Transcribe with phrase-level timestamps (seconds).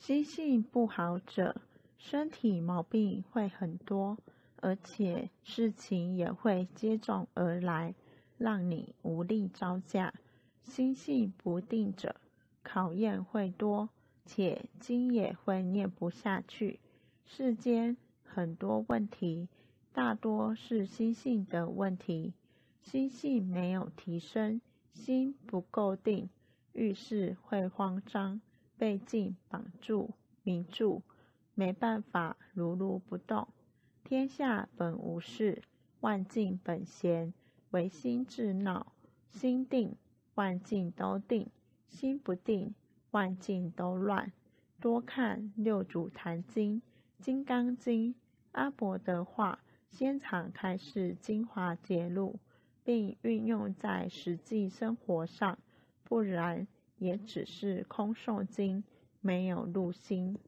[0.00, 1.60] 心性不好者，
[1.98, 4.16] 身体毛病会很多，
[4.56, 7.94] 而且事情也会接踵而来，
[8.38, 10.14] 让你无力招架。
[10.62, 12.16] 心性不定者，
[12.62, 13.90] 考验会多，
[14.24, 16.80] 且经也会念不下去。
[17.26, 19.48] 世间很多问题，
[19.92, 22.32] 大多是心性的问题。
[22.80, 24.62] 心性没有提升，
[24.94, 26.30] 心不够定，
[26.72, 28.40] 遇事会慌张。
[28.80, 31.02] 被境绑住、迷住，
[31.54, 33.46] 没办法如如不动。
[34.04, 35.60] 天下本无事，
[36.00, 37.34] 万境本闲，
[37.72, 38.92] 唯心自闹。
[39.28, 39.96] 心定，
[40.34, 41.48] 万境都定；
[41.90, 42.74] 心不定，
[43.10, 44.32] 万境都乱。
[44.80, 46.76] 多看《六祖坛经》
[47.22, 48.14] 《金刚经》，
[48.52, 52.40] 阿伯的话，先敞开是精华揭露，
[52.82, 55.58] 并运用在实际生活上，
[56.02, 56.66] 不然。
[57.00, 58.84] 也只是空受经，
[59.20, 60.38] 没有入心。